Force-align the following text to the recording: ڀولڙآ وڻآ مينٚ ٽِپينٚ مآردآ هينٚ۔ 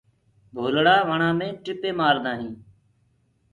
ڀولڙآ 0.55 0.95
وڻآ 1.09 1.29
مينٚ 1.39 1.59
ٽِپينٚ 1.63 1.97
مآردآ 1.99 2.31
هينٚ۔ 2.39 2.59